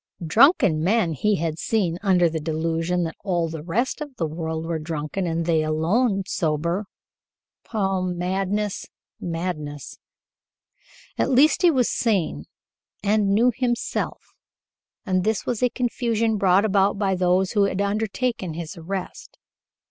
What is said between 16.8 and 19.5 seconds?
by those who had undertaken his arrest.